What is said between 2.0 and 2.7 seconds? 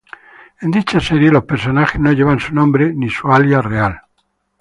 no llevan su